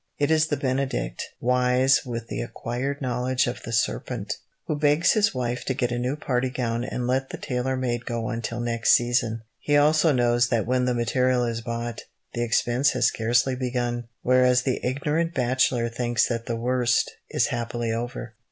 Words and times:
It 0.17 0.31
is 0.31 0.47
the 0.47 0.57
benedict, 0.57 1.21
wise 1.39 2.01
with 2.07 2.27
the 2.27 2.41
acquired 2.41 3.01
knowledge 3.03 3.45
of 3.45 3.61
the 3.61 3.71
serpent, 3.71 4.33
who 4.65 4.75
begs 4.75 5.11
his 5.11 5.35
wife 5.35 5.63
to 5.65 5.75
get 5.75 5.91
a 5.91 5.99
new 5.99 6.15
party 6.15 6.49
gown 6.49 6.83
and 6.83 7.05
let 7.05 7.29
the 7.29 7.37
tailor 7.37 7.77
made 7.77 8.07
go 8.07 8.29
until 8.29 8.59
next 8.59 8.93
season. 8.93 9.43
He 9.59 9.77
also 9.77 10.11
knows 10.11 10.47
that 10.49 10.65
when 10.65 10.85
the 10.85 10.95
material 10.95 11.45
is 11.45 11.61
bought, 11.61 12.01
the 12.33 12.41
expense 12.43 12.93
has 12.93 13.05
scarcely 13.05 13.55
begun, 13.55 14.05
whereas 14.23 14.63
the 14.63 14.79
ignorant 14.83 15.35
bachelor 15.35 15.87
thinks 15.87 16.25
that 16.29 16.47
the 16.47 16.55
worst 16.55 17.11
is 17.29 17.49
happily 17.53 17.91
over. 17.93 18.33